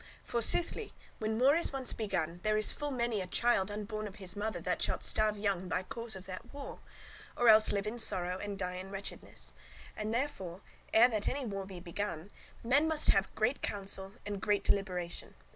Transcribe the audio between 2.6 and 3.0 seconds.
full